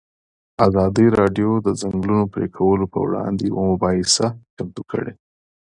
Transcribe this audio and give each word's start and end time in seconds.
ازادي 0.67 1.05
راډیو 1.19 1.51
د 1.61 1.63
د 1.65 1.67
ځنګلونو 1.81 2.25
پرېکول 2.33 2.81
پر 2.91 3.01
وړاندې 3.09 3.43
یوه 3.49 3.63
مباحثه 3.71 4.27
چمتو 4.55 4.81
کړې. 4.91 5.13